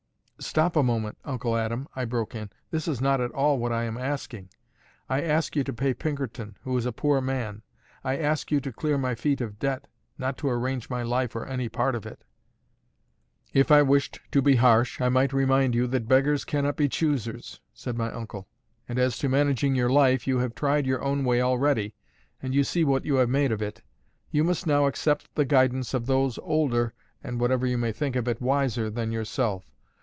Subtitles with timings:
[0.41, 2.49] "Stop a moment, Uncle Adam," I broke in.
[2.71, 4.49] "This is not at all what I am asking.
[5.07, 7.61] I ask you to pay Pinkerton, who is a poor man.
[8.03, 9.85] I ask you to clear my feet of debt,
[10.17, 12.23] not to arrange my life or any part of it."
[13.53, 17.59] "If I wished to be harsh, I might remind you that beggars cannot be choosers,"
[17.71, 18.47] said my uncle;
[18.89, 21.93] "and as to managing your life, you have tried your own way already,
[22.41, 23.83] and you see what you have made of it.
[24.31, 28.27] You must now accept the guidance of those older and (whatever you may think of
[28.27, 29.67] it) wiser than yourself.